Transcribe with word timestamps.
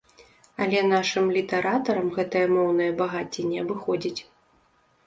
Але 0.63 0.79
нашым 0.93 1.25
літаратарам 1.35 2.07
гэтае 2.17 2.45
моўнае 2.55 2.91
багацце 3.05 3.41
не 3.53 3.57
абыходзіць. 3.67 4.21